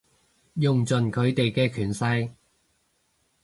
[0.55, 2.31] 用盡佢哋嘅權勢